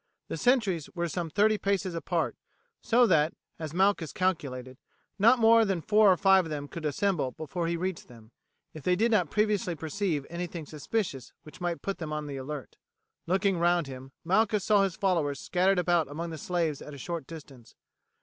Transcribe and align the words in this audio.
The 0.29 0.35
sentries 0.37 0.89
were 0.95 1.07
some 1.07 1.29
thirty 1.29 1.59
paces 1.59 1.93
apart, 1.93 2.35
so 2.81 3.05
that, 3.05 3.35
as 3.59 3.71
Malchus 3.71 4.11
calculated, 4.11 4.79
not 5.19 5.37
more 5.37 5.63
than 5.63 5.79
four 5.79 6.11
or 6.11 6.17
five 6.17 6.45
of 6.45 6.49
them 6.49 6.67
could 6.67 6.85
assemble 6.85 7.33
before 7.33 7.67
he 7.67 7.77
reached 7.77 8.07
them, 8.07 8.31
if 8.73 8.81
they 8.81 8.95
did 8.95 9.11
not 9.11 9.29
previously 9.29 9.75
perceive 9.75 10.25
anything 10.27 10.65
suspicious 10.65 11.33
which 11.43 11.61
might 11.61 11.83
put 11.83 11.99
them 11.99 12.11
on 12.11 12.25
the 12.25 12.37
alert. 12.37 12.77
Looking 13.27 13.59
round 13.59 13.85
him 13.85 14.11
Malchus 14.23 14.65
saw 14.65 14.81
his 14.81 14.95
followers 14.95 15.39
scattered 15.39 15.77
about 15.77 16.07
among 16.09 16.31
the 16.31 16.39
slaves 16.39 16.81
at 16.81 16.95
a 16.95 16.97
short 16.97 17.27
distance. 17.27 17.75